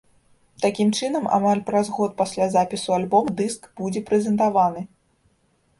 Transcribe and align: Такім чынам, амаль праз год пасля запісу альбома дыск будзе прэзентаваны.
Такім 0.63 0.89
чынам, 0.99 1.27
амаль 1.37 1.61
праз 1.67 1.91
год 1.97 2.15
пасля 2.23 2.45
запісу 2.57 2.89
альбома 2.99 3.35
дыск 3.45 3.61
будзе 3.83 4.05
прэзентаваны. 4.11 4.81